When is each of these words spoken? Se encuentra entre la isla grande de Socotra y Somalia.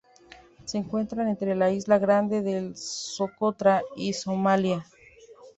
Se 0.65 0.79
encuentra 0.79 1.29
entre 1.29 1.53
la 1.55 1.69
isla 1.69 1.99
grande 1.99 2.41
de 2.41 2.71
Socotra 2.73 3.83
y 3.95 4.13
Somalia. 4.13 4.83